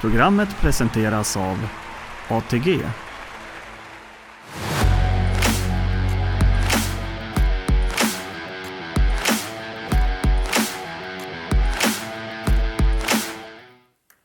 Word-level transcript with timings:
Programmet 0.00 0.60
presenteras 0.60 1.36
av 1.36 1.68
ATG. 2.28 2.80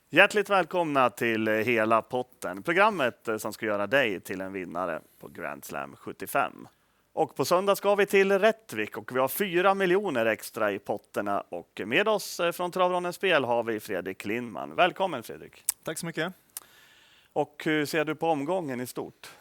Hjärtligt 0.10 0.50
välkomna 0.50 1.10
till 1.10 1.48
Hela 1.48 2.02
potten, 2.02 2.64
programmet 2.64 3.28
eh, 3.28 3.38
som 3.38 3.54
ska 3.54 3.66
göra 3.66 3.88
dig 3.88 4.20
till 4.20 4.42
en 4.42 4.54
vinnare 4.54 5.02
på 5.20 5.28
Grand 5.28 5.66
Slam 5.66 5.96
75. 5.96 6.68
Och 7.16 7.36
på 7.36 7.46
söndag 7.46 7.76
ska 7.76 7.96
vi 7.96 8.06
till 8.06 8.40
Rättvik 8.40 8.98
och 8.98 9.16
vi 9.16 9.20
har 9.20 9.28
fyra 9.28 9.74
miljoner 9.74 10.26
extra 10.26 10.72
i 10.72 10.80
potterna. 10.80 11.42
Och 11.42 11.82
med 11.86 12.08
oss 12.08 12.42
från 12.54 12.72
Travronens 12.72 13.16
Spel 13.16 13.44
har 13.44 13.64
vi 13.64 13.80
Fredrik 13.80 14.26
Lindman. 14.26 14.76
Välkommen 14.76 15.24
Fredrik! 15.24 15.64
Tack 15.84 15.98
så 15.98 16.06
mycket! 16.06 16.34
Och 17.34 17.62
hur 17.66 17.86
ser 17.86 18.06
du 18.06 18.16
på 18.16 18.30
omgången 18.30 18.82
i 18.82 18.88
stort? 18.88 19.32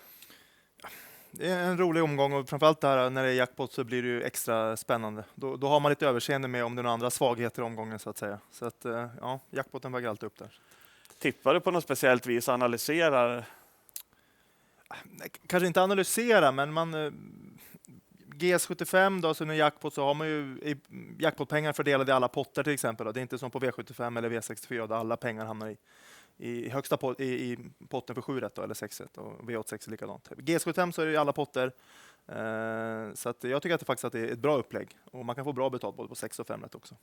Det 1.30 1.50
är 1.50 1.64
en 1.64 1.78
rolig 1.78 2.02
omgång 2.02 2.32
och 2.32 2.48
framförallt 2.48 2.80
där 2.80 3.10
när 3.10 3.22
det 3.22 3.28
är 3.28 3.34
jackpot 3.34 3.72
så 3.72 3.84
blir 3.84 4.02
det 4.02 4.08
ju 4.08 4.22
extra 4.22 4.76
spännande. 4.76 5.24
Då, 5.34 5.56
då 5.56 5.68
har 5.68 5.80
man 5.80 5.90
lite 5.90 6.06
överseende 6.06 6.48
med 6.48 6.64
om 6.64 6.74
det 6.74 6.80
är 6.80 6.82
några 6.82 6.94
andra 6.94 7.10
svagheter 7.10 7.62
i 7.62 7.64
omgången 7.64 7.98
så 7.98 8.10
att 8.10 8.18
säga. 8.18 8.38
Så 8.50 8.66
att 8.66 8.84
eh, 8.84 9.06
ja, 9.20 9.40
jackpoten 9.50 9.92
väger 9.92 10.08
alltid 10.08 10.26
upp 10.26 10.38
där. 10.38 10.58
Tippar 11.18 11.54
du 11.54 11.60
på 11.60 11.70
något 11.70 11.84
speciellt 11.84 12.26
vis? 12.26 12.48
Analyserar? 12.48 13.44
Kanske 15.46 15.66
inte 15.66 15.82
analysera, 15.82 16.52
men 16.52 16.72
man 16.72 16.94
eh, 16.94 17.12
GS75 18.38 19.20
då, 19.20 19.34
så 19.34 19.44
när 19.44 19.54
jackpot 19.54 19.94
så 19.94 20.04
har 20.04 20.14
man 20.14 20.26
ju 20.26 20.58
jackpotpengar 21.18 21.72
fördelade 21.72 22.12
i 22.12 22.14
alla 22.14 22.28
potter 22.28 22.62
till 22.62 22.72
exempel. 22.72 23.06
Då. 23.06 23.12
Det 23.12 23.20
är 23.20 23.22
inte 23.22 23.38
som 23.38 23.50
på 23.50 23.60
V75 23.60 24.18
eller 24.18 24.30
V64 24.30 24.88
där 24.88 24.96
alla 24.96 25.16
pengar 25.16 25.44
hamnar 25.44 25.68
i 25.68 25.76
i 26.36 26.68
högsta 26.68 26.96
pot, 26.96 27.20
i, 27.20 27.24
i, 27.24 27.58
potten 27.88 28.14
för 28.14 28.22
7 28.22 28.40
rätt 28.40 28.54
då, 28.54 28.62
eller 28.62 28.74
6 28.74 29.00
rätt 29.00 29.18
och 29.18 29.40
V86 29.40 29.86
är 29.86 29.90
likadant. 29.90 30.28
GS75 30.28 30.92
så 30.92 31.02
är 31.02 31.06
det 31.06 31.12
i 31.12 31.16
alla 31.16 31.32
potter. 31.32 31.72
Eh, 32.26 33.14
så 33.14 33.28
att 33.28 33.44
jag 33.44 33.62
tycker 33.62 33.74
att 33.74 33.80
det 33.80 33.86
faktiskt 33.86 34.04
att 34.04 34.12
det 34.12 34.20
är 34.20 34.32
ett 34.32 34.38
bra 34.38 34.56
upplägg 34.56 34.98
och 35.04 35.24
man 35.24 35.34
kan 35.34 35.44
få 35.44 35.52
bra 35.52 35.70
betalt 35.70 35.96
både 35.96 36.08
på 36.08 36.14
6 36.14 36.38
och 36.38 36.46
5 36.46 36.62
rätt 36.62 36.74
också. 36.74 36.96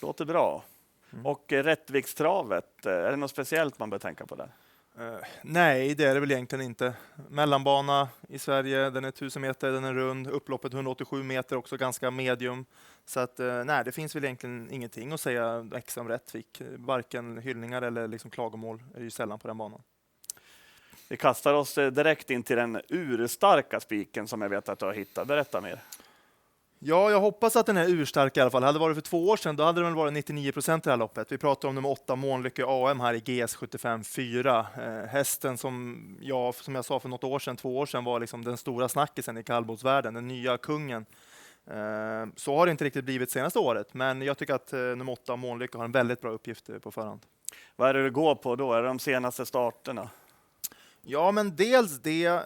Låter 0.00 0.24
bra. 0.24 0.64
Mm. 1.12 1.26
Och 1.26 1.44
Rättvikstravet, 1.48 2.86
eh, 2.86 2.92
är 2.92 3.10
det 3.10 3.16
något 3.16 3.30
speciellt 3.30 3.78
man 3.78 3.90
bör 3.90 3.98
tänka 3.98 4.26
på 4.26 4.34
där? 4.34 4.50
Eh, 4.98 5.18
nej, 5.42 5.94
det 5.94 6.04
är 6.04 6.14
det 6.14 6.20
väl 6.20 6.32
egentligen 6.32 6.64
inte. 6.64 6.94
Mellanbana 7.28 8.08
i 8.28 8.38
Sverige, 8.38 8.90
den 8.90 9.04
är 9.04 9.08
1000 9.08 9.42
meter, 9.42 9.72
den 9.72 9.84
är 9.84 9.94
rund, 9.94 10.26
upploppet 10.26 10.74
187 10.74 11.22
meter, 11.22 11.56
också 11.56 11.76
ganska 11.76 12.10
medium. 12.10 12.64
Så 13.04 13.20
att, 13.20 13.40
eh, 13.40 13.64
nej, 13.64 13.84
det 13.84 13.92
finns 13.92 14.16
väl 14.16 14.24
egentligen 14.24 14.68
ingenting 14.70 15.12
att 15.12 15.20
säga 15.20 15.68
extra 15.74 16.00
om 16.00 16.08
Rättvik. 16.08 16.62
Varken 16.76 17.38
hyllningar 17.38 17.82
eller 17.82 18.08
liksom 18.08 18.30
klagomål 18.30 18.82
är 18.94 19.00
ju 19.00 19.10
sällan 19.10 19.38
på 19.38 19.48
den 19.48 19.58
banan. 19.58 19.82
Vi 21.08 21.16
kastar 21.16 21.54
oss 21.54 21.78
eh, 21.78 21.90
direkt 21.90 22.30
in 22.30 22.42
till 22.42 22.56
den 22.56 22.80
urstarka 22.88 23.80
spiken 23.80 24.28
som 24.28 24.42
jag 24.42 24.48
vet 24.48 24.68
att 24.68 24.78
du 24.78 24.86
har 24.86 24.92
hittat. 24.92 25.28
Berätta 25.28 25.60
mer. 25.60 25.80
Ja, 26.78 27.10
jag 27.10 27.20
hoppas 27.20 27.56
att 27.56 27.66
den 27.66 27.76
är 27.76 27.88
urstark 27.88 28.36
i 28.36 28.40
alla 28.40 28.50
fall. 28.50 28.62
Hade 28.62 28.78
det 28.78 28.80
varit 28.80 28.96
för 28.96 29.02
två 29.02 29.28
år 29.28 29.36
sedan, 29.36 29.56
då 29.56 29.64
hade 29.64 29.82
väl 29.82 29.94
varit 29.94 30.12
99 30.12 30.52
procent 30.52 30.86
i 30.86 30.88
det 30.88 30.92
här 30.92 30.96
loppet. 30.96 31.32
Vi 31.32 31.38
pratar 31.38 31.68
om 31.68 31.74
nummer 31.74 31.90
åtta 31.90 32.16
Månlycke 32.16 32.64
AM 32.66 33.00
här 33.00 33.14
i 33.14 33.20
GS 33.20 33.54
75 33.54 34.04
4. 34.04 34.66
Eh, 34.76 35.08
hästen 35.08 35.58
som 35.58 36.02
jag, 36.20 36.54
som 36.54 36.74
jag 36.74 36.84
sa 36.84 37.00
för 37.00 37.08
något 37.08 37.24
år 37.24 37.38
sedan, 37.38 37.56
två 37.56 37.78
år 37.78 37.86
sedan, 37.86 38.04
var 38.04 38.20
liksom 38.20 38.44
den 38.44 38.56
stora 38.56 38.88
snackisen 38.88 39.38
i 39.38 39.42
kallblodsvärlden, 39.42 40.14
den 40.14 40.28
nya 40.28 40.58
kungen. 40.58 41.06
Eh, 41.70 42.26
så 42.36 42.56
har 42.56 42.66
det 42.66 42.70
inte 42.70 42.84
riktigt 42.84 43.04
blivit 43.04 43.30
senaste 43.30 43.58
året, 43.58 43.94
men 43.94 44.22
jag 44.22 44.38
tycker 44.38 44.54
att 44.54 44.72
eh, 44.72 44.80
nummer 44.80 45.12
åtta 45.12 45.36
Månlycke 45.36 45.78
har 45.78 45.84
en 45.84 45.92
väldigt 45.92 46.20
bra 46.20 46.30
uppgift 46.30 46.68
eh, 46.68 46.78
på 46.78 46.90
förhand. 46.90 47.20
Vad 47.76 47.88
är 47.88 47.94
det 47.94 48.02
du 48.02 48.10
går 48.10 48.34
på 48.34 48.56
då? 48.56 48.72
Är 48.72 48.82
det 48.82 48.88
de 48.88 48.98
senaste 48.98 49.46
starterna? 49.46 50.10
Ja, 51.02 51.32
men 51.32 51.56
dels 51.56 52.00
det. 52.00 52.42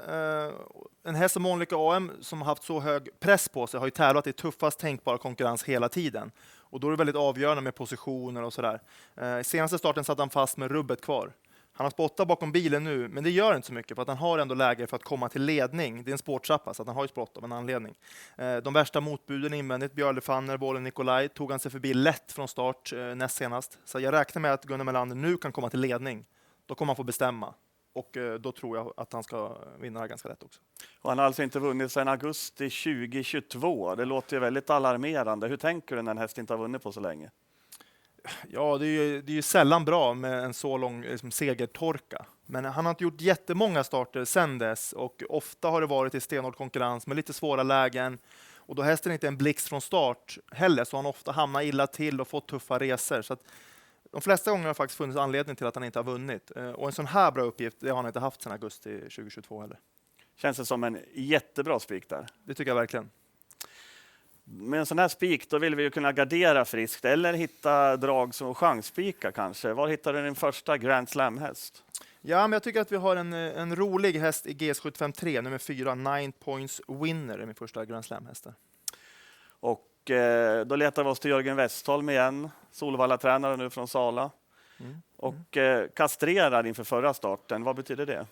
En 1.03 1.15
häst 1.15 1.33
som 1.33 1.43
Monica 1.43 1.77
AM 1.77 2.13
som 2.21 2.41
har 2.41 2.47
haft 2.47 2.63
så 2.63 2.81
hög 2.81 3.21
press 3.21 3.49
på 3.49 3.67
sig 3.67 3.81
har 3.81 3.87
ju 3.87 3.91
tävlat 3.91 4.27
i 4.27 4.33
tuffast 4.33 4.79
tänkbara 4.79 5.19
konkurrens 5.19 5.65
hela 5.65 5.89
tiden. 5.89 6.31
Och 6.59 6.81
då 6.81 6.87
är 6.87 6.91
det 6.91 6.97
väldigt 6.97 7.17
avgörande 7.17 7.63
med 7.63 7.75
positioner 7.75 8.43
och 8.43 8.53
sådär. 8.53 8.81
Eh, 9.17 9.41
senaste 9.43 9.79
starten 9.79 10.05
satt 10.05 10.19
han 10.19 10.31
fast 10.31 10.57
med 10.57 10.71
rubbet 10.71 11.01
kvar. 11.01 11.33
Han 11.73 11.85
har 11.85 11.91
spottat 11.91 12.29
bakom 12.29 12.53
bilen 12.53 12.85
nu, 12.85 13.09
men 13.09 13.25
det 13.25 13.31
gör 13.31 13.57
inte 13.57 13.67
så 13.67 13.73
mycket 13.73 13.95
för 13.95 14.03
att 14.03 14.09
han 14.09 14.17
har 14.17 14.39
ändå 14.39 14.55
läge 14.55 14.87
för 14.87 14.97
att 14.97 15.05
komma 15.05 15.29
till 15.29 15.43
ledning. 15.43 16.05
Det 16.05 16.11
är 16.11 16.13
en 16.13 16.19
spårtrappa, 16.19 16.75
så 16.75 16.83
att 16.83 16.89
han 16.89 16.97
har 16.97 17.05
ju 17.05 17.09
sprått 17.09 17.37
av 17.37 17.45
en 17.45 17.53
anledning. 17.53 17.95
Eh, 18.37 18.57
de 18.57 18.75
värsta 18.75 19.01
motbuden 19.01 19.55
invändigt, 19.55 19.95
Björle 19.95 20.21
Fanner, 20.21 20.57
Bålen 20.57 20.85
Nikolaj, 20.85 21.29
tog 21.29 21.51
han 21.51 21.61
sig 21.61 21.71
förbi 21.71 21.95
lätt 21.95 22.33
från 22.33 22.49
start 22.49 22.93
eh, 22.93 22.99
näst 22.99 23.37
senast. 23.37 23.79
Så 23.85 24.01
jag 24.01 24.13
räknar 24.13 24.43
med 24.43 24.53
att 24.53 24.65
Gunnar 24.65 24.85
Melander 24.85 25.17
nu 25.17 25.37
kan 25.37 25.53
komma 25.53 25.71
till 25.71 25.81
ledning. 25.81 26.25
Då 26.67 26.75
kommer 26.75 26.91
han 26.91 26.97
få 26.97 27.03
bestämma. 27.03 27.55
Och 27.93 28.17
eh, 28.17 28.35
då 28.35 28.53
tror 28.53 28.77
jag 28.77 28.95
att 28.97 29.13
han 29.13 29.23
ska 29.23 29.59
vinna 29.79 30.07
ganska 30.07 30.29
lätt 30.29 30.43
också. 30.43 30.61
Och 31.01 31.11
han 31.11 31.19
har 31.19 31.27
alltså 31.27 31.43
inte 31.43 31.59
vunnit 31.59 31.93
sedan 31.93 32.09
augusti 32.09 32.71
2022. 32.71 33.95
Det 33.95 34.05
låter 34.05 34.37
ju 34.37 34.41
väldigt 34.41 34.71
alarmerande. 34.71 35.49
Hur 35.49 35.57
tänker 35.57 35.97
du 35.97 36.03
när 36.03 36.11
en 36.11 36.19
häst 36.19 36.39
inte 36.39 36.53
har 36.53 36.59
vunnit 36.59 36.83
på 36.83 36.93
så 36.93 37.01
länge? 37.01 37.31
Ja, 38.49 38.79
det 38.79 38.87
är 38.87 39.03
ju, 39.03 39.23
det 39.23 39.33
är 39.33 39.35
ju 39.35 39.43
sällan 39.43 39.85
bra 39.85 40.15
med 40.15 40.45
en 40.45 40.55
så 40.55 40.77
lång 40.77 41.03
liksom, 41.03 41.31
segertorka. 41.31 42.27
Men 42.47 42.65
han 42.65 42.87
har 42.87 42.91
inte 42.91 43.05
gjort 43.05 43.21
jättemånga 43.21 43.85
starter 43.85 44.25
sedan 44.25 44.59
dess 44.59 44.93
och 44.93 45.23
ofta 45.29 45.69
har 45.69 45.81
det 45.81 45.87
varit 45.87 46.15
i 46.15 46.21
stenhård 46.21 46.57
konkurrens 46.57 47.07
med 47.07 47.17
lite 47.17 47.33
svåra 47.33 47.63
lägen. 47.63 48.19
Och 48.55 48.75
då 48.75 48.83
hästen 48.83 49.13
inte 49.13 49.27
är 49.27 49.29
en 49.29 49.37
blixt 49.37 49.69
från 49.69 49.81
start 49.81 50.39
heller, 50.53 50.85
så 50.85 50.97
har 50.97 51.03
han 51.03 51.11
ofta 51.11 51.33
hamnat 51.33 51.63
illa 51.63 51.87
till 51.87 52.21
och 52.21 52.29
fått 52.29 52.49
tuffa 52.49 52.79
resor. 52.79 53.23
Så 53.23 53.37
de 54.11 54.21
flesta 54.21 54.51
gånger 54.51 54.65
har 54.65 54.71
det 54.71 54.75
faktiskt 54.75 54.99
funnits 54.99 55.19
anledning 55.19 55.57
till 55.57 55.67
att 55.67 55.75
han 55.75 55.85
inte 55.85 55.99
har 55.99 56.05
vunnit. 56.05 56.53
Eh, 56.57 56.71
och 56.71 56.87
en 56.87 56.93
sån 56.93 57.07
här 57.07 57.31
bra 57.31 57.43
uppgift 57.43 57.77
det 57.81 57.89
har 57.89 57.97
han 57.97 58.07
inte 58.07 58.21
haft 58.21 58.43
sedan 58.43 58.53
augusti 58.53 59.01
2022 59.01 59.61
heller. 59.61 59.79
Känns 60.37 60.57
det 60.57 60.65
som 60.65 60.85
en 60.85 60.99
jättebra 61.15 61.81
spik 61.81 62.09
där? 62.09 62.27
Det 62.45 62.55
tycker 62.55 62.71
jag 62.71 62.77
verkligen. 62.77 63.11
Med 64.45 64.81
en 64.81 64.87
sån 64.87 64.99
här 64.99 65.09
spik 65.09 65.51
då 65.51 65.59
vill 65.59 65.75
vi 65.75 65.83
ju 65.83 65.91
kunna 65.91 66.13
gardera 66.13 66.65
friskt 66.65 67.05
eller 67.05 67.33
hitta 67.33 67.97
drag 67.97 68.35
som 68.35 68.55
chansspika 68.55 69.33
kanske. 69.33 69.73
Var 69.73 69.89
hittar 69.89 70.13
du 70.13 70.23
din 70.23 70.35
första 70.35 70.79
Grand 70.79 71.09
Slam-häst? 71.09 71.85
Ja, 72.21 72.47
men 72.47 72.53
jag 72.53 72.63
tycker 72.63 72.81
att 72.81 72.93
vi 72.93 72.97
har 72.97 73.17
en, 73.17 73.33
en 73.33 73.77
rolig 73.77 74.19
häst 74.19 74.47
i 74.47 74.55
GS75 74.55 75.13
3, 75.13 75.41
nummer 75.41 75.59
4, 75.59 75.95
Nine 75.95 76.33
Points 76.33 76.81
Winner, 76.89 77.39
är 77.39 77.47
min 77.47 77.55
första 77.55 77.85
Grand 77.85 78.05
Slam-häst. 78.05 78.47
Och 79.61 79.90
Eh, 80.07 80.61
då 80.67 80.77
letar 80.77 81.05
vi 81.05 81.11
oss 81.11 81.21
till 81.21 81.31
Jörgen 81.31 81.57
Westholm 81.57 82.11
igen, 82.11 82.51
Solvalla-tränare 82.73 83.57
nu 83.57 83.71
från 83.71 83.89
Sala. 83.89 84.31
Mm. 84.81 85.03
Och 85.17 85.57
eh, 85.57 85.89
kastrerad 85.89 86.67
inför 86.67 86.85
förra 86.85 87.15
starten, 87.15 87.65
vad 87.65 87.77
betyder 87.77 88.07
det? 88.07 88.27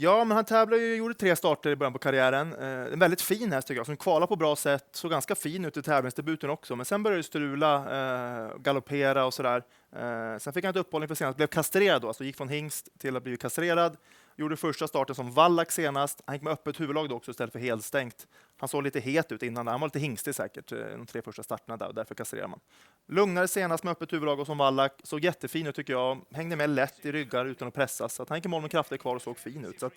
Ja, 0.00 0.24
men 0.24 0.36
han 0.36 0.44
tävlade 0.44 0.82
ju, 0.82 0.96
gjorde 0.96 1.14
tre 1.14 1.36
starter 1.36 1.70
i 1.70 1.76
början 1.76 1.92
på 1.92 1.98
karriären. 1.98 2.54
Eh, 2.54 2.92
en 2.92 2.98
väldigt 2.98 3.22
fin 3.22 3.52
häst 3.52 3.68
tycker 3.68 3.78
jag, 3.78 3.86
som 3.86 3.96
kvalade 3.96 4.26
på 4.26 4.36
bra 4.36 4.56
sätt, 4.56 4.84
såg 4.92 5.10
ganska 5.10 5.34
fin 5.34 5.64
ut 5.64 5.76
i 5.76 5.82
tävlingsdebuten 5.82 6.50
också, 6.50 6.76
men 6.76 6.86
sen 6.86 7.02
började 7.02 7.18
det 7.18 7.26
strula, 7.26 7.74
eh, 7.76 8.58
galoppera 8.58 9.24
och 9.24 9.34
sådär. 9.34 9.62
Eh, 9.96 10.38
sen 10.38 10.52
fick 10.52 10.64
han 10.64 10.70
ett 10.70 10.76
uppehåll 10.76 11.02
inför 11.02 11.14
senast, 11.14 11.36
blev 11.36 11.46
kastrerad 11.46 12.02
då, 12.02 12.08
alltså 12.08 12.24
gick 12.24 12.36
från 12.36 12.48
hingst 12.48 12.88
till 12.98 13.16
att 13.16 13.22
bli 13.22 13.36
kastrerad. 13.36 13.96
Gjorde 14.38 14.56
första 14.56 14.88
starten 14.88 15.14
som 15.14 15.30
vallack 15.32 15.70
senast. 15.70 16.22
Han 16.26 16.34
gick 16.34 16.42
med 16.42 16.52
öppet 16.52 16.80
huvudlag 16.80 17.08
då 17.08 17.14
också 17.14 17.30
istället 17.30 17.52
för 17.52 17.58
helstängt. 17.58 18.26
Han 18.56 18.68
såg 18.68 18.82
lite 18.82 19.00
het 19.00 19.32
ut 19.32 19.42
innan. 19.42 19.66
Han 19.66 19.80
var 19.80 19.88
lite 19.88 19.98
hingstig 19.98 20.34
säkert 20.34 20.72
eh, 20.72 20.78
de 20.78 21.06
tre 21.06 21.22
första 21.22 21.42
starterna 21.42 21.76
där 21.76 21.88
och 21.88 21.94
därför 21.94 22.14
kastrerar 22.14 22.48
man. 22.48 22.60
Lugnare 23.06 23.48
senast 23.48 23.84
med 23.84 23.90
öppet 23.90 24.12
huvudlag 24.12 24.40
och 24.40 24.46
som 24.46 24.58
vallack. 24.58 25.00
Såg 25.02 25.24
jättefin 25.24 25.66
ut 25.66 25.74
tycker 25.74 25.92
jag. 25.92 26.18
Hängde 26.30 26.56
med 26.56 26.70
lätt 26.70 27.06
i 27.06 27.12
ryggar 27.12 27.46
utan 27.46 27.68
att 27.68 27.74
pressas. 27.74 28.14
Så 28.14 28.22
att 28.22 28.28
han 28.28 28.38
gick 28.38 28.44
i 28.44 28.48
mål 28.48 28.62
med 28.62 28.70
krafter 28.70 28.96
kvar 28.96 29.16
och 29.16 29.22
såg 29.22 29.38
fin 29.38 29.64
ut. 29.64 29.80
Så 29.80 29.90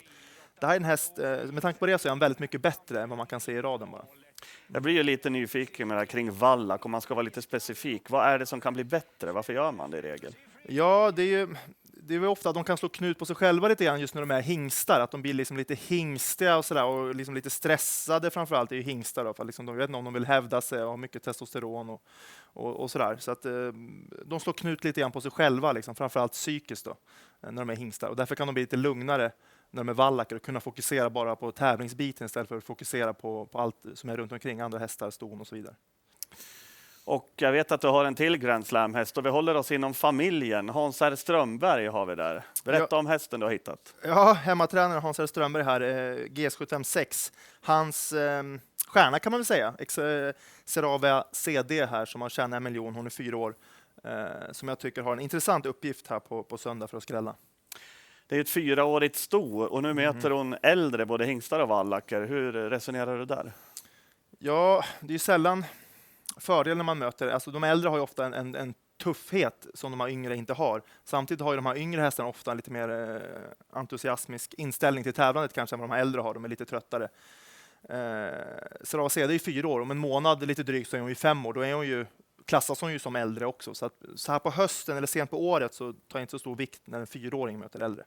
det 0.60 0.66
här 0.66 0.72
är 0.72 0.76
en 0.76 0.84
häst, 0.84 1.18
eh, 1.18 1.44
med 1.44 1.62
tanke 1.62 1.78
på 1.78 1.86
det 1.86 1.98
så 1.98 2.08
är 2.08 2.10
han 2.10 2.18
väldigt 2.18 2.38
mycket 2.38 2.60
bättre 2.60 3.02
än 3.02 3.08
vad 3.08 3.18
man 3.18 3.26
kan 3.26 3.40
se 3.40 3.52
i 3.52 3.62
raden 3.62 3.90
bara. 3.90 4.04
Jag 4.66 4.82
blir 4.82 4.94
ju 4.94 5.02
lite 5.02 5.30
nyfiken 5.30 5.88
med 5.88 5.96
det 5.96 6.00
här 6.00 6.06
kring 6.06 6.32
vallack, 6.32 6.84
om 6.84 6.90
man 6.90 7.00
ska 7.00 7.14
vara 7.14 7.22
lite 7.22 7.42
specifik. 7.42 8.10
Vad 8.10 8.26
är 8.26 8.38
det 8.38 8.46
som 8.46 8.60
kan 8.60 8.74
bli 8.74 8.84
bättre? 8.84 9.32
Varför 9.32 9.52
gör 9.52 9.72
man 9.72 9.90
det 9.90 9.98
i 9.98 10.02
regel? 10.02 10.34
Ja, 10.68 11.12
det 11.16 11.22
är 11.22 11.26
ju, 11.26 11.54
det 12.18 12.26
är 12.26 12.28
ofta 12.28 12.48
att 12.48 12.54
de 12.54 12.64
kan 12.64 12.76
slå 12.76 12.88
knut 12.88 13.18
på 13.18 13.26
sig 13.26 13.36
själva 13.36 13.68
lite 13.68 13.84
grann 13.84 14.00
just 14.00 14.14
när 14.14 14.22
de 14.22 14.30
är 14.30 14.40
hingstar, 14.40 15.00
att 15.00 15.10
de 15.10 15.22
blir 15.22 15.34
liksom 15.34 15.56
lite 15.56 15.74
hingstiga 15.74 16.56
och 16.56 16.64
sådär 16.64 16.84
och 16.84 17.14
liksom 17.14 17.34
lite 17.34 17.50
stressade 17.50 18.30
framförallt 18.30 18.72
är 18.72 18.76
ju 18.76 18.82
hingstar 18.82 19.24
då, 19.24 19.34
för 19.34 19.44
liksom 19.44 19.66
de 19.66 19.76
vet 19.76 19.88
inte 19.88 19.98
om 19.98 20.04
de 20.04 20.14
vill 20.14 20.26
hävda 20.26 20.60
sig 20.60 20.82
och 20.82 20.90
har 20.90 20.96
mycket 20.96 21.22
testosteron 21.22 21.90
och, 21.90 22.02
och, 22.42 22.76
och 22.76 22.90
sådär. 22.90 23.16
Så 23.18 23.30
att 23.30 23.44
eh, 23.44 23.52
de 24.26 24.40
slår 24.40 24.52
knut 24.52 24.84
lite 24.84 25.00
grann 25.00 25.12
på 25.12 25.20
sig 25.20 25.30
själva, 25.30 25.72
liksom, 25.72 25.94
framförallt 25.94 26.32
psykiskt 26.32 26.84
då, 26.84 26.96
eh, 27.42 27.52
när 27.52 27.62
de 27.62 27.70
är 27.70 27.76
hingstar 27.76 28.08
och 28.08 28.16
därför 28.16 28.34
kan 28.34 28.46
de 28.46 28.52
bli 28.54 28.62
lite 28.62 28.76
lugnare 28.76 29.32
när 29.70 29.80
de 29.80 29.88
är 29.88 29.94
vallacker 29.94 30.36
och 30.36 30.42
kunna 30.42 30.60
fokusera 30.60 31.10
bara 31.10 31.36
på 31.36 31.52
tävlingsbiten 31.52 32.24
istället 32.24 32.48
för 32.48 32.56
att 32.56 32.64
fokusera 32.64 33.14
på, 33.14 33.46
på 33.46 33.58
allt 33.58 33.76
som 33.94 34.10
är 34.10 34.16
runt 34.16 34.32
omkring, 34.32 34.60
andra 34.60 34.78
hästar, 34.78 35.10
ston 35.10 35.40
och 35.40 35.46
så 35.46 35.54
vidare. 35.54 35.74
Och 37.04 37.32
jag 37.36 37.52
vet 37.52 37.72
att 37.72 37.80
du 37.80 37.88
har 37.88 38.04
en 38.04 38.14
till 38.14 38.36
Grand 38.36 38.66
Slam-häst 38.66 39.18
och 39.18 39.26
vi 39.26 39.30
håller 39.30 39.54
oss 39.54 39.72
inom 39.72 39.94
familjen. 39.94 40.68
Hans 40.68 41.02
R 41.02 41.16
Strömberg 41.16 41.86
har 41.86 42.06
vi 42.06 42.14
där. 42.14 42.42
Berätta 42.64 42.86
ja. 42.90 42.96
om 42.98 43.06
hästen 43.06 43.40
du 43.40 43.46
har 43.46 43.52
hittat. 43.52 43.94
Ja, 44.04 44.32
hemmatränare 44.32 44.98
Hans 44.98 45.20
R 45.20 45.26
Strömberg 45.26 45.62
här, 45.62 45.80
eh, 45.80 46.16
GS756. 46.16 47.32
Hans 47.62 48.12
eh, 48.12 48.42
stjärna 48.88 49.18
kan 49.18 49.30
man 49.32 49.40
väl 49.40 49.44
säga. 49.46 49.74
Ex 49.78 49.98
eh, 49.98 50.32
CD 51.32 51.86
här 51.86 52.04
som 52.04 52.20
har 52.22 52.28
tjänat 52.28 52.56
en 52.56 52.62
miljon, 52.62 52.94
hon 52.94 53.06
är 53.06 53.10
fyra 53.10 53.36
år. 53.36 53.54
eh, 54.04 54.52
som 54.52 54.68
jag 54.68 54.78
tycker 54.78 55.02
har 55.02 55.12
en 55.12 55.20
intressant 55.20 55.66
uppgift 55.66 56.06
här 56.06 56.18
på, 56.20 56.42
på 56.42 56.58
söndag 56.58 56.86
för 56.88 56.96
att 56.96 57.02
skrälla. 57.02 57.34
Det 58.26 58.36
är 58.36 58.40
ett 58.40 58.50
fyraårigt 58.50 59.16
sto 59.16 59.62
och 59.62 59.82
nu 59.82 59.94
möter 59.94 60.26
Mm. 60.30 60.38
hon 60.38 60.56
äldre, 60.62 61.06
både 61.06 61.24
hingstar 61.26 61.60
och 61.60 61.68
vallacker. 61.68 62.20
Hur 62.22 62.52
resonerar 62.52 63.18
du 63.18 63.24
där? 63.24 63.52
Ja, 64.38 64.84
det 65.00 65.14
är 65.14 65.18
sällan 65.18 65.64
fördel 66.36 66.76
när 66.76 66.84
man 66.84 66.98
möter, 66.98 67.28
alltså 67.28 67.50
de 67.50 67.64
äldre 67.64 67.88
har 67.88 67.96
ju 67.96 68.02
ofta 68.02 68.26
en, 68.26 68.34
en, 68.34 68.54
en 68.54 68.74
tuffhet 69.02 69.66
som 69.74 69.90
de 69.90 70.00
här 70.00 70.08
yngre 70.08 70.36
inte 70.36 70.52
har. 70.52 70.82
Samtidigt 71.04 71.42
har 71.42 71.52
ju 71.52 71.56
de 71.56 71.66
här 71.66 71.76
yngre 71.76 72.00
hästarna 72.00 72.28
ofta 72.28 72.50
en 72.50 72.56
lite 72.56 72.70
mer 72.70 72.88
eh, 72.90 73.78
entusiasmisk 73.78 74.54
inställning 74.54 75.04
till 75.04 75.12
tävlandet 75.12 75.52
kanske 75.52 75.76
än 75.76 75.80
vad 75.80 75.88
de 75.88 75.94
här 75.94 76.00
äldre 76.00 76.20
har. 76.20 76.34
De 76.34 76.44
är 76.44 76.48
lite 76.48 76.64
tröttare. 76.64 77.08
Eh, 77.88 78.78
Sarah 78.82 79.08
CD 79.08 79.30
är 79.30 79.32
ju 79.32 79.38
fyra 79.38 79.68
år, 79.68 79.80
om 79.80 79.90
en 79.90 79.98
månad 79.98 80.46
lite 80.46 80.62
drygt 80.62 80.90
så 80.90 80.96
är 80.96 81.00
hon 81.00 81.08
ju 81.08 81.14
fem 81.14 81.46
år. 81.46 81.52
Då 81.52 81.60
är 81.60 81.74
hon 81.74 81.86
ju, 81.86 82.06
klassas 82.44 82.80
hon 82.80 82.92
ju 82.92 82.98
som 82.98 83.16
äldre 83.16 83.46
också. 83.46 83.74
Så, 83.74 83.86
att, 83.86 84.02
så 84.16 84.32
här 84.32 84.38
på 84.38 84.50
hösten 84.50 84.96
eller 84.96 85.06
sent 85.06 85.30
på 85.30 85.48
året 85.48 85.74
så 85.74 85.92
tar 85.92 86.18
jag 86.18 86.22
inte 86.22 86.30
så 86.30 86.38
stor 86.38 86.56
vikt 86.56 86.80
när 86.84 87.00
en 87.00 87.06
fyraåring 87.06 87.58
möter 87.58 87.80
äldre. 87.80 88.04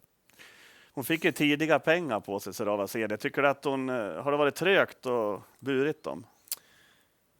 Hon 0.94 1.04
fick 1.04 1.26
ju 1.26 1.32
tidiga 1.32 1.80
pengar 1.80 2.20
på 2.20 2.40
sig, 2.40 2.54
Sarah 2.54 2.88
CD. 2.88 3.18
Tycker 3.18 3.42
du 3.42 3.48
att 3.48 3.66
hon 3.66 3.90
eh, 3.90 3.96
har 3.96 4.32
det 4.32 4.38
varit 4.38 4.56
trögt 4.56 5.06
och 5.06 5.42
burit 5.60 6.04
dem? 6.04 6.26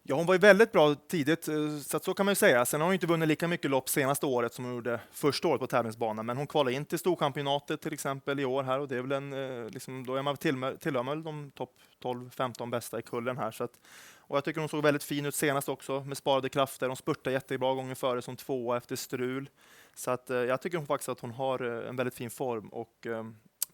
Ja, 0.08 0.16
hon 0.16 0.26
var 0.26 0.34
ju 0.34 0.40
väldigt 0.40 0.72
bra 0.72 0.96
tidigt, 0.96 1.48
eh, 1.48 1.78
så, 1.78 1.98
att 1.98 2.04
så 2.04 2.14
kan 2.14 2.26
man 2.26 2.32
ju 2.32 2.36
säga. 2.36 2.66
Sen 2.66 2.82
har 2.82 2.88
hon 2.88 2.94
inte 2.94 3.08
vunnit 3.08 3.28
lika 3.28 3.48
mycket 3.48 3.72
lopp 3.72 3.90
senaste 3.90 4.26
året 4.26 4.54
som 4.54 4.66
hon 4.66 4.74
gjorde 4.74 5.00
första 5.12 5.48
året 5.48 5.60
på 5.60 5.68
tävlingsbanan, 5.68 6.26
men 6.26 6.38
hon 6.38 6.48
kvalade 6.48 6.76
in 6.76 6.86
till 6.86 7.00
Storchampionatet 7.00 7.82
till 7.82 7.94
exempel 7.94 8.40
i 8.40 8.46
år 8.46 8.64
här 8.64 8.80
och 8.80 8.88
det 8.88 8.98
är 8.98 9.02
väl 9.02 9.12
en, 9.12 9.34
eh, 9.34 9.70
liksom, 9.70 10.06
då 10.06 10.16
är 10.16 10.22
man 10.22 10.38
tillhör, 10.38 10.76
tillhör 10.76 11.04
man 11.04 11.24
de 11.24 11.52
topp 11.52 11.74
12-15 12.04 12.70
bästa 12.70 13.00
i 13.00 13.02
kullen 13.02 13.38
här. 13.38 13.52
Så 13.52 13.64
att, 13.64 13.80
och 14.18 14.38
jag 14.38 14.44
tycker 14.44 14.60
hon 14.60 14.70
såg 14.70 14.84
väldigt 14.84 15.04
fin 15.04 15.26
ut 15.26 15.36
senast 15.36 15.70
också 15.70 16.04
med 16.04 16.18
sparade 16.18 16.50
krafter. 16.50 16.88
Hon 16.88 16.98
spurtade 16.98 17.34
jättebra 17.34 17.74
gången 17.74 17.96
före 17.96 18.22
som 18.22 18.36
tvåa 18.36 18.78
efter 18.78 18.96
strul. 18.96 19.50
Så 19.94 20.12
att, 20.12 20.30
eh, 20.30 20.38
jag 20.38 20.62
tycker 20.62 20.78
hon 20.78 20.88
faktiskt 20.88 21.10
att 21.10 21.20
hon 21.20 21.32
har 21.32 21.60
en 21.60 21.96
väldigt 21.96 22.16
fin 22.16 22.30
form 22.30 22.68
och 22.68 23.08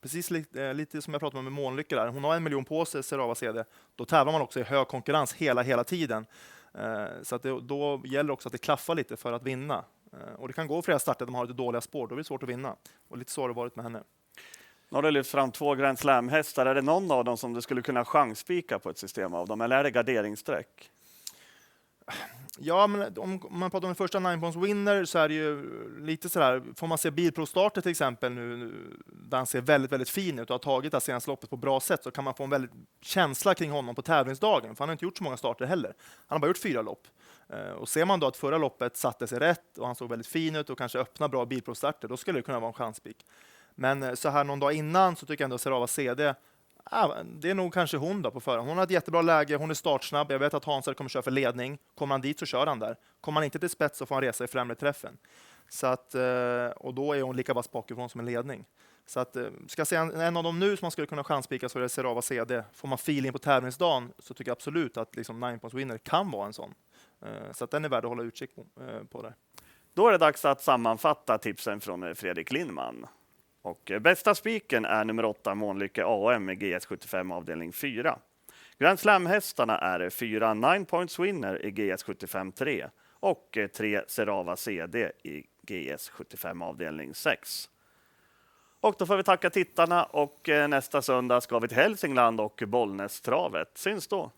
precis 0.01 0.31
li, 0.31 0.45
eh, 0.55 0.73
lite 0.73 1.01
som 1.01 1.13
jag 1.13 1.21
pratade 1.21 1.39
om 1.39 1.43
med 1.43 1.53
Månlykke 1.53 1.95
där. 1.95 2.07
Hon 2.07 2.23
har 2.23 2.35
en 2.35 2.43
miljon 2.43 2.65
på 2.65 2.85
sig, 2.85 3.03
Serava 3.03 3.35
CD. 3.35 3.63
Då 3.95 4.05
tävlar 4.05 4.31
man 4.31 4.41
också 4.41 4.59
i 4.59 4.63
hög 4.63 4.87
konkurrens 4.87 5.33
hela, 5.33 5.61
hela 5.61 5.83
tiden. 5.83 6.25
Eh, 6.73 7.05
så 7.23 7.35
att 7.35 7.43
det, 7.43 7.61
då 7.61 8.01
gäller 8.05 8.33
också 8.33 8.47
att 8.47 8.51
det 8.51 8.57
klaffar 8.57 8.95
lite 8.95 9.17
för 9.17 9.33
att 9.33 9.43
vinna. 9.43 9.85
Eh, 10.13 10.33
och 10.33 10.47
det 10.47 10.53
kan 10.53 10.67
gå 10.67 10.81
flera 10.81 10.99
starter 10.99 11.25
där 11.25 11.31
man 11.31 11.39
har 11.39 11.45
lite 11.45 11.57
dåliga 11.57 11.81
spår, 11.81 12.07
då 12.07 12.15
är 12.15 12.17
det 12.17 12.23
svårt 12.23 12.43
att 12.43 12.49
vinna. 12.49 12.75
Och 13.07 13.17
lite 13.17 13.31
så 13.31 13.41
har 13.41 13.47
det 13.47 13.53
varit 13.53 13.75
med 13.75 13.85
henne. 13.85 14.03
Nu 14.89 14.95
har 14.97 15.01
du 15.01 15.11
lyft 15.11 15.31
fram 15.31 15.51
två 15.51 15.75
Grand 15.75 15.99
Slam-hästar. 15.99 16.65
Är 16.65 16.75
det 16.75 16.81
någon 16.81 17.11
av 17.11 17.25
dem 17.25 17.37
som 17.37 17.53
du 17.53 17.61
skulle 17.61 17.81
kunna 17.81 18.05
chansspika 18.05 18.79
på 18.79 18.89
ett 18.89 18.97
system 18.97 19.33
av 19.33 19.47
dem, 19.47 19.61
eller 19.61 19.77
är 19.77 19.83
det 19.83 19.91
garderingsstreck? 19.91 20.91
Ja, 22.63 22.87
men 22.87 23.17
om 23.17 23.39
man 23.49 23.71
pratar 23.71 23.87
om 23.87 23.89
den 23.89 23.95
första 23.95 24.19
Nine 24.19 24.39
Points 24.41 24.57
Winner 24.57 25.05
så 25.05 25.19
är 25.19 25.27
det 25.27 25.33
ju 25.33 25.63
lite 25.99 26.29
sådär, 26.29 26.63
får 26.75 26.87
man 26.87 26.97
se 26.97 27.11
bilprovstarter 27.11 27.81
till 27.81 27.91
exempel 27.91 28.31
nu, 28.31 28.73
där 29.05 29.37
han 29.37 29.47
ser 29.47 29.61
väldigt, 29.61 29.91
väldigt 29.91 30.09
fin 30.09 30.39
ut 30.39 30.49
och 30.49 30.53
har 30.53 30.59
tagit 30.59 30.91
det 30.91 30.95
här 30.95 30.99
senaste 30.99 31.29
loppet 31.29 31.49
på 31.49 31.57
bra 31.57 31.79
sätt 31.79 32.03
så 32.03 32.11
kan 32.11 32.23
man 32.23 32.33
få 32.33 32.43
en 32.43 32.49
väldigt 32.49 32.71
känsla 33.01 33.53
kring 33.53 33.71
honom 33.71 33.95
på 33.95 34.01
tävlingsdagen, 34.01 34.75
för 34.75 34.83
han 34.83 34.89
har 34.89 34.93
inte 34.93 35.05
gjort 35.05 35.17
så 35.17 35.23
många 35.23 35.37
starter 35.37 35.65
heller. 35.65 35.93
Han 36.27 36.35
har 36.35 36.39
bara 36.39 36.47
gjort 36.47 36.57
fyra 36.57 36.81
lopp. 36.81 37.07
Eh, 37.49 37.71
och 37.71 37.89
ser 37.89 38.05
man 38.05 38.19
då 38.19 38.27
att 38.27 38.37
förra 38.37 38.57
loppet 38.57 38.97
satte 38.97 39.27
sig 39.27 39.39
rätt 39.39 39.77
och 39.77 39.85
han 39.85 39.95
såg 39.95 40.09
väldigt 40.09 40.27
fin 40.27 40.55
ut 40.55 40.69
och 40.69 40.77
kanske 40.77 40.99
öppna 40.99 41.29
bra 41.29 41.45
bilprovstarter, 41.45 42.07
då 42.07 42.17
skulle 42.17 42.39
det 42.39 42.43
kunna 42.43 42.59
vara 42.59 42.67
en 42.67 42.73
chanspik. 42.73 43.25
Men 43.75 44.03
eh, 44.03 44.13
så 44.13 44.29
här 44.29 44.43
någon 44.43 44.59
dag 44.59 44.73
innan 44.73 45.15
så 45.15 45.25
tycker 45.25 45.43
jag 45.43 45.45
ändå 45.45 45.55
att 45.55 45.61
Serava 45.61 45.87
CD 45.87 46.33
det 47.25 47.49
är 47.49 47.55
nog 47.55 47.73
kanske 47.73 47.97
hon 47.97 48.21
då 48.21 48.31
på 48.31 48.39
förhand. 48.39 48.67
Hon 48.67 48.77
har 48.77 48.83
ett 48.83 48.91
jättebra 48.91 49.21
läge, 49.21 49.55
hon 49.55 49.69
är 49.69 49.73
startsnabb. 49.73 50.31
Jag 50.31 50.39
vet 50.39 50.53
att 50.53 50.65
Hansel 50.65 50.93
kommer 50.93 51.09
köra 51.09 51.23
för 51.23 51.31
ledning. 51.31 51.77
Kommer 51.95 52.13
han 52.13 52.21
dit 52.21 52.39
så 52.39 52.45
kör 52.45 52.67
han 52.67 52.79
där. 52.79 52.95
Kommer 53.21 53.35
han 53.35 53.43
inte 53.43 53.59
till 53.59 53.69
spets 53.69 53.97
så 53.97 54.05
får 54.05 54.15
han 54.15 54.23
resa 54.23 54.43
i 54.43 54.47
främre 54.47 54.75
träffen. 54.75 55.17
Så 55.69 55.87
att, 55.87 56.15
eh, 56.15 56.65
och 56.75 56.93
då 56.93 57.13
är 57.13 57.21
hon 57.21 57.35
lika 57.35 57.53
vass 57.53 57.71
bakifrån 57.71 58.09
som 58.09 58.19
en 58.19 58.25
ledning. 58.25 58.65
Så 59.05 59.19
att, 59.19 59.35
eh, 59.35 59.45
ska 59.67 59.79
jag 59.79 59.87
säga 59.87 60.01
en, 60.01 60.21
en 60.21 60.37
av 60.37 60.43
dem 60.43 60.59
nu 60.59 60.77
som 60.77 60.85
man 60.85 60.91
skulle 60.91 61.07
kunna 61.07 61.23
chanspika 61.23 61.69
så 61.69 61.79
är 61.79 61.83
det 61.83 61.89
Serava 61.89 62.21
CD. 62.21 62.63
Får 62.73 62.87
man 62.87 62.95
feeling 62.95 63.31
på 63.31 63.39
tävlingsdagen 63.39 64.11
så 64.19 64.33
tycker 64.33 64.49
jag 64.49 64.55
absolut 64.55 64.97
att 64.97 65.15
liksom 65.15 65.39
Nine 65.39 65.59
Points 65.59 65.73
Winner 65.73 65.97
kan 65.97 66.31
vara 66.31 66.45
en 66.45 66.53
sån. 66.53 66.73
Eh, 67.21 67.51
så 67.51 67.63
att 67.63 67.71
den 67.71 67.85
är 67.85 67.89
värd 67.89 68.05
att 68.05 68.09
hålla 68.09 68.23
utkik 68.23 68.55
på, 68.55 68.65
på 69.09 69.21
där. 69.21 69.35
Då 69.93 70.07
är 70.07 70.11
det 70.11 70.17
dags 70.17 70.45
att 70.45 70.61
sammanfatta 70.61 71.37
tipsen 71.37 71.79
från 71.79 72.15
Fredrik 72.15 72.51
Lindman. 72.51 73.07
Och 73.61 73.91
eh, 73.91 73.99
bästa 73.99 74.35
spiken 74.35 74.85
är 74.85 75.05
nummer 75.05 75.25
8 75.25 75.55
Månlycke 75.55 76.03
AM 76.05 76.45
med 76.45 76.63
GS75 76.63 77.33
avdelning 77.33 77.73
4. 77.73 78.19
Grand 78.77 78.99
Slam-hästarna 78.99 79.77
är 79.77 80.09
4 80.09 80.53
Nine 80.53 80.85
Points 80.85 81.19
Winner 81.19 81.65
i 81.65 81.71
GS75 81.71 82.51
3 82.51 82.89
och 83.19 83.57
eh, 83.57 83.67
3 83.67 84.01
Serava 84.07 84.55
CD 84.55 85.11
i 85.23 85.43
GS75 85.67 86.63
avdelning 86.63 87.15
6. 87.15 87.69
Och 88.81 88.95
då 88.97 89.05
får 89.05 89.17
vi 89.17 89.23
tacka 89.23 89.49
tittarna 89.49 90.03
och 90.03 90.49
eh, 90.49 90.67
nästa 90.67 91.01
söndag 91.01 91.41
ska 91.41 91.59
vi 91.59 91.67
till 91.67 91.77
Hälsingland 91.77 92.41
och 92.41 92.63
Bollnästravet. 92.67 93.71
Syns 93.77 94.07
då! 94.07 94.31